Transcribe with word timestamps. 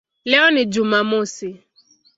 Leo 0.25 0.51
ni 0.51 0.65
Jumamosi". 0.65 1.61